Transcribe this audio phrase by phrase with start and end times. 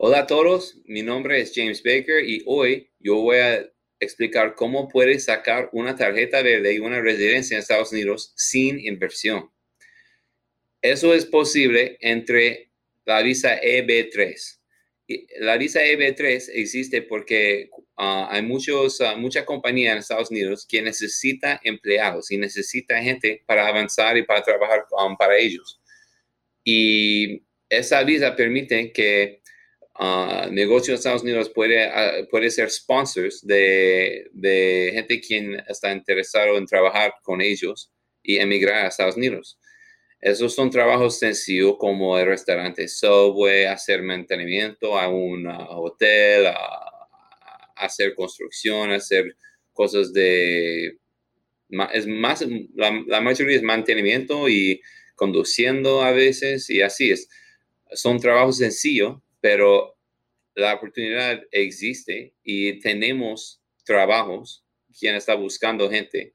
[0.00, 4.86] Hola a todos, mi nombre es James Baker y hoy yo voy a explicar cómo
[4.88, 9.50] puedes sacar una tarjeta verde y una residencia en Estados Unidos sin inversión.
[10.80, 12.70] Eso es posible entre
[13.06, 14.60] la visa EB3.
[15.40, 21.60] La visa EB3 existe porque ah, hay muchos, uh, mucha en Estados Unidos que necesita
[21.64, 25.80] empleados y necesita gente para avanzar y para trabajar um, para ellos.
[26.62, 29.40] Y esa visa permite que
[29.98, 36.56] uh, negocios en Estados Unidos puede, puede ser sponsors de, de gente quien está interesado
[36.56, 37.92] en trabajar con ellos
[38.22, 39.58] y emigrar a Estados Unidos.
[40.20, 46.48] Esos son trabajos sencillos como el restaurante Subway, hacer mantenimiento a un hotel,
[47.76, 49.36] hacer construcción, hacer
[49.72, 50.98] cosas de...
[51.92, 54.80] Es más, la, mayoría es mantenimiento y
[55.14, 57.28] conduciendo a veces y así es.
[57.92, 59.96] Son trabajos sencillos, pero
[60.54, 64.64] la oportunidad existe y tenemos trabajos,
[64.98, 66.34] quien está buscando gente.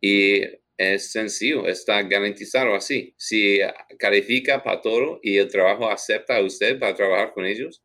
[0.00, 0.42] Y
[0.76, 3.14] es sencillo, está garantizado así.
[3.18, 3.60] Si
[3.98, 7.82] califica para todo y el trabajo acepta a usted para trabajar con ellos,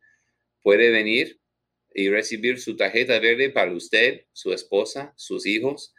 [0.62, 1.40] puede venir
[1.94, 5.94] y recibir su tarjeta verde para usted, su esposa, sus hijos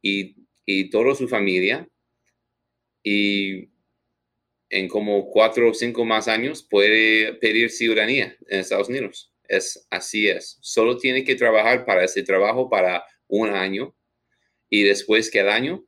[0.00, 1.88] y, y toda su familia.
[3.02, 3.71] Y
[4.72, 9.30] en como cuatro o cinco más años puede pedir ciudadanía en Estados Unidos.
[9.46, 10.56] Es así es.
[10.62, 13.94] Solo tiene que trabajar para ese trabajo para un año
[14.70, 15.84] y después que el año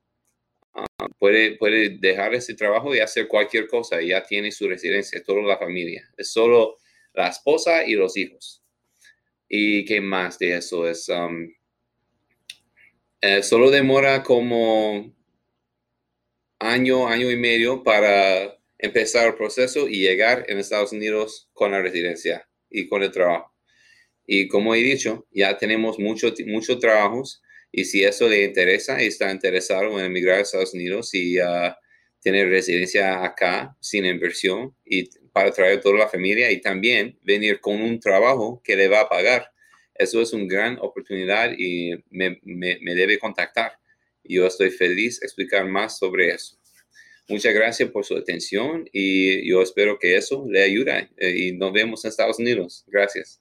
[1.19, 4.03] puede, puede dejar ese trabajo y hacer cualquier cosa.
[4.03, 6.07] Ya tiene su residencia, toda la familia.
[6.19, 6.77] Es solo
[7.15, 8.63] la esposa y los hijos.
[9.49, 10.87] ¿Y qué más de eso?
[10.87, 11.51] Es um,
[13.23, 15.11] eh, solo demora como
[16.59, 21.81] año, año y medio para empezar el proceso y llegar en Estados Unidos con la
[21.81, 23.53] residencia y con el trabajo.
[24.27, 29.07] Y como he dicho, ya tenemos muchos muchos trabajos y si eso le interesa y
[29.07, 31.73] está interesado en emigrar a Estados Unidos y uh,
[32.21, 37.83] tener residencia acá sin inversión y para traer toda la familia y también venir con
[37.83, 39.51] un trabajo que le va a pagar.
[39.95, 42.39] Eso es una gran oportunidad y me,
[42.95, 43.73] debe contactar.
[44.23, 46.57] Yo estoy feliz explicar más sobre eso.
[47.29, 51.73] Muchas gracias por su atención y yo espero que eso le ayude eh, y nos
[51.73, 52.85] vemos en Estados Unidos.
[52.87, 53.41] Gracias.